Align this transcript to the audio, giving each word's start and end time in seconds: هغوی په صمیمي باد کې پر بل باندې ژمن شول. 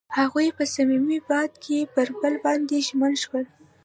هغوی 0.17 0.47
په 0.57 0.63
صمیمي 0.73 1.19
باد 1.29 1.51
کې 1.63 1.77
پر 1.93 2.07
بل 2.21 2.33
باندې 2.45 2.77
ژمن 2.87 3.13
شول. 3.23 3.45